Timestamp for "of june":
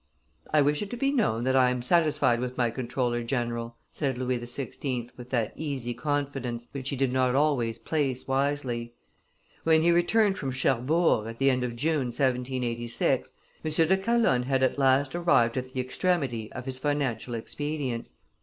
11.63-12.07